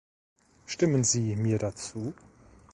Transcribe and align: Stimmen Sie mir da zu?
Stimmen 0.65 1.03
Sie 1.03 1.35
mir 1.35 1.59
da 1.59 1.75
zu? 1.75 2.15